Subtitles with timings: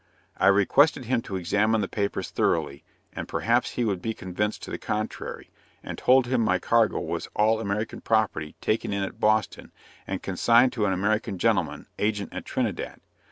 [0.35, 4.71] I requested him to examine the papers thoroughly, and perhaps he would be convinced to
[4.71, 5.51] the contrary,
[5.83, 9.71] and told him my cargo was all American property taken in at Boston,
[10.07, 12.99] and consigned to an American gentleman, agent at Trinidad.